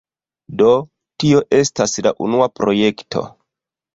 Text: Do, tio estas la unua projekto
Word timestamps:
Do, 0.61 0.69
tio 1.23 1.41
estas 1.59 1.93
la 2.07 2.13
unua 2.27 2.47
projekto 2.61 3.25